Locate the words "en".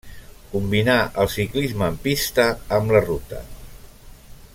1.95-1.99